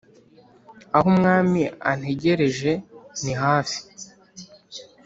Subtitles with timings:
[0.95, 2.71] aho umwami antegereje
[3.23, 3.79] nihafi